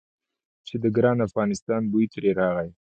چې 0.67 0.75
د 0.83 0.85
ګران 0.95 1.17
افغانستان 1.27 1.81
بوی 1.91 2.05
ترې 2.13 2.31
راغی. 2.39 2.69